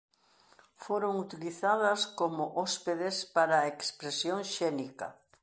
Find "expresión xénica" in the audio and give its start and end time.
3.73-5.07